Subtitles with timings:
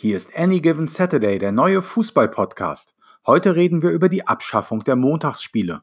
[0.00, 2.94] Hier ist Any Given Saturday, der neue Fußball-Podcast.
[3.26, 5.82] Heute reden wir über die Abschaffung der Montagsspiele.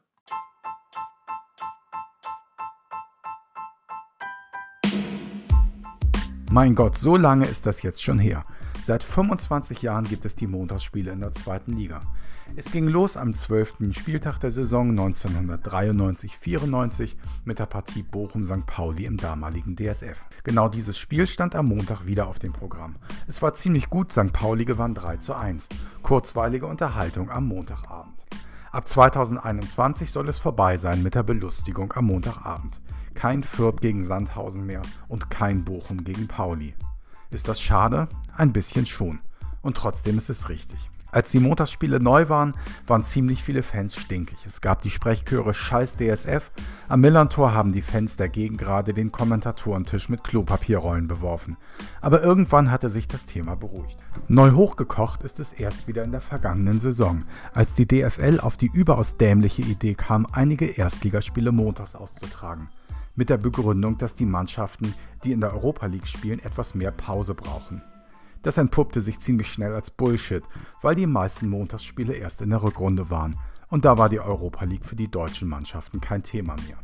[6.50, 8.42] Mein Gott, so lange ist das jetzt schon her.
[8.86, 12.02] Seit 25 Jahren gibt es die Montagsspiele in der zweiten Liga.
[12.54, 13.90] Es ging los am 12.
[13.90, 18.64] Spieltag der Saison 1993-94 mit der Partie Bochum-St.
[18.64, 20.24] Pauli im damaligen DSF.
[20.44, 22.94] Genau dieses Spiel stand am Montag wieder auf dem Programm.
[23.26, 24.32] Es war ziemlich gut, St.
[24.32, 25.68] Pauli gewann 3 zu 1.
[26.04, 28.24] Kurzweilige Unterhaltung am Montagabend.
[28.70, 32.80] Ab 2021 soll es vorbei sein mit der Belustigung am Montagabend.
[33.14, 36.76] Kein Fürth gegen Sandhausen mehr und kein Bochum gegen Pauli.
[37.30, 38.08] Ist das schade?
[38.36, 39.20] Ein bisschen schon.
[39.62, 40.90] Und trotzdem ist es richtig.
[41.10, 42.54] Als die Montagsspiele neu waren,
[42.86, 44.38] waren ziemlich viele Fans stinkig.
[44.44, 46.50] Es gab die Sprechchöre Scheiß DSF.
[46.88, 51.56] Am Millantor haben die Fans dagegen gerade den Kommentatorentisch mit Klopapierrollen beworfen.
[52.02, 53.96] Aber irgendwann hatte sich das Thema beruhigt.
[54.28, 57.24] Neu hochgekocht ist es erst wieder in der vergangenen Saison,
[57.54, 62.68] als die DFL auf die überaus dämliche Idee kam, einige Erstligaspiele montags auszutragen
[63.16, 67.34] mit der Begründung, dass die Mannschaften, die in der Europa League spielen, etwas mehr Pause
[67.34, 67.82] brauchen.
[68.42, 70.44] Das entpuppte sich ziemlich schnell als Bullshit,
[70.82, 73.36] weil die meisten Montagsspiele erst in der Rückrunde waren
[73.68, 76.78] und da war die Europa League für die deutschen Mannschaften kein Thema mehr.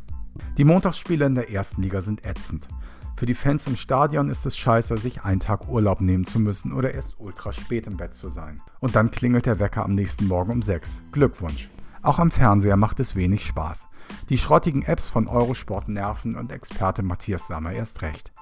[0.57, 2.67] Die Montagsspiele in der ersten Liga sind ätzend.
[3.15, 6.73] Für die Fans im Stadion ist es scheiße, sich einen Tag Urlaub nehmen zu müssen
[6.73, 8.59] oder erst ultra spät im Bett zu sein.
[8.79, 11.01] Und dann klingelt der Wecker am nächsten Morgen um 6.
[11.11, 11.69] Glückwunsch.
[12.03, 13.87] Auch am Fernseher macht es wenig Spaß.
[14.27, 18.33] Die schrottigen Apps von Eurosport nerven und Experte Matthias Sammer erst recht.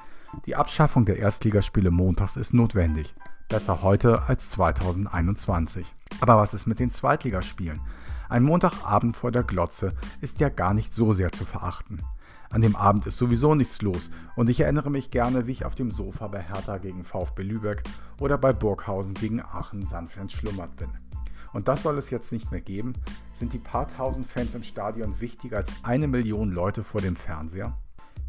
[0.48, 3.14] Die Abschaffung der Erstligaspiele montags ist notwendig.
[3.50, 5.94] Besser heute als 2021.
[6.22, 7.82] Aber was ist mit den Zweitligaspielen?
[8.30, 12.02] Ein Montagabend vor der Glotze ist ja gar nicht so sehr zu verachten.
[12.50, 15.76] An dem Abend ist sowieso nichts los und ich erinnere mich gerne, wie ich auf
[15.76, 17.84] dem Sofa bei Hertha gegen VfB Lübeck
[18.20, 20.90] oder bei Burghausen gegen Aachen sanft entschlummert bin.
[21.54, 22.94] Und das soll es jetzt nicht mehr geben.
[23.34, 27.78] Sind die paar tausend Fans im Stadion wichtiger als eine Million Leute vor dem Fernseher?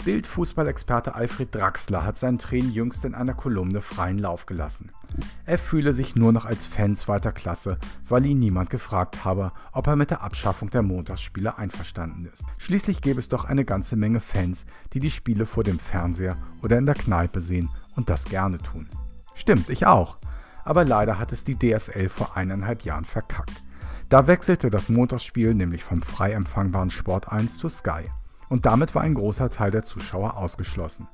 [0.05, 4.91] Bild-Fußballexperte Alfred Draxler hat seinen Tränen jüngst in einer Kolumne freien Lauf gelassen.
[5.47, 9.87] Er fühle sich nur noch als Fan zweiter Klasse, weil ihn niemand gefragt habe, ob
[9.87, 12.43] er mit der Abschaffung der Montagsspiele einverstanden ist.
[12.59, 16.79] Schließlich gäbe es doch eine ganze Menge Fans, die die Spiele vor dem Fernseher oder
[16.79, 18.89] in der Kneipe sehen und das gerne tun.
[19.35, 20.19] Stimmt, ich auch
[20.65, 23.63] aber leider hat es die DFL vor eineinhalb Jahren verkackt.
[24.09, 28.03] Da wechselte das Montagsspiel nämlich vom frei empfangbaren Sport 1 zu Sky.
[28.49, 31.09] Und damit war ein großer Teil der Zuschauer ausgeschlossen.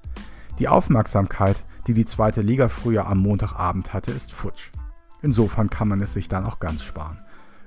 [0.59, 1.57] Die Aufmerksamkeit,
[1.87, 4.73] die die zweite Liga früher am Montagabend hatte, ist futsch.
[5.23, 7.21] Insofern kann man es sich dann auch ganz sparen.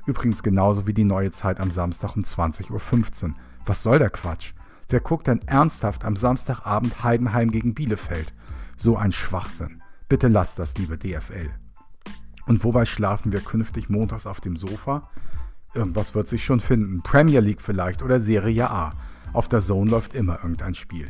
[0.05, 3.35] Übrigens genauso wie die neue Zeit am Samstag um 20.15 Uhr.
[3.65, 4.53] Was soll der Quatsch?
[4.89, 8.33] Wer guckt denn ernsthaft am Samstagabend Heidenheim gegen Bielefeld?
[8.75, 9.81] So ein Schwachsinn.
[10.09, 11.60] Bitte lasst das, liebe DFL.
[12.45, 15.09] Und wobei schlafen wir künftig montags auf dem Sofa?
[15.73, 17.01] Irgendwas wird sich schon finden.
[17.01, 18.93] Premier League vielleicht oder Serie A.
[19.33, 21.09] Auf der Zone läuft immer irgendein Spiel.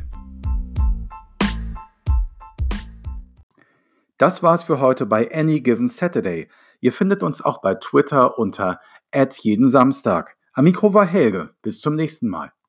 [4.18, 6.48] Das war's für heute bei Any Given Saturday.
[6.80, 8.78] Ihr findet uns auch bei Twitter unter
[9.40, 10.36] jeden Samstag.
[10.52, 11.50] Am Mikro war Helge.
[11.62, 12.52] Bis zum nächsten Mal.